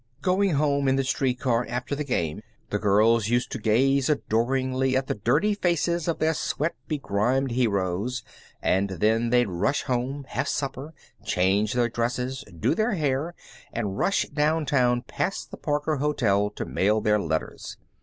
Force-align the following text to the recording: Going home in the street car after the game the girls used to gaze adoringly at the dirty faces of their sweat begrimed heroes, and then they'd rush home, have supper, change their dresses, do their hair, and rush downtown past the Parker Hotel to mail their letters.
Going 0.23 0.55
home 0.55 0.87
in 0.87 0.95
the 0.95 1.03
street 1.03 1.39
car 1.39 1.63
after 1.69 1.93
the 1.93 2.03
game 2.03 2.41
the 2.71 2.79
girls 2.79 3.29
used 3.29 3.51
to 3.51 3.59
gaze 3.59 4.09
adoringly 4.09 4.97
at 4.97 5.05
the 5.05 5.13
dirty 5.13 5.53
faces 5.53 6.07
of 6.07 6.17
their 6.17 6.33
sweat 6.33 6.73
begrimed 6.87 7.51
heroes, 7.51 8.23
and 8.63 8.89
then 8.89 9.29
they'd 9.29 9.45
rush 9.47 9.83
home, 9.83 10.25
have 10.29 10.47
supper, 10.47 10.95
change 11.23 11.73
their 11.73 11.87
dresses, 11.87 12.43
do 12.59 12.73
their 12.73 12.93
hair, 12.95 13.35
and 13.71 13.99
rush 13.99 14.25
downtown 14.33 15.03
past 15.03 15.51
the 15.51 15.57
Parker 15.57 15.97
Hotel 15.97 16.49
to 16.49 16.65
mail 16.65 16.99
their 16.99 17.19
letters. 17.19 17.77